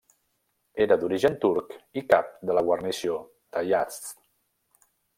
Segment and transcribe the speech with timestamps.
[0.85, 3.21] Era d'origen turc i cap de la guarnició
[3.55, 4.13] de Yazd.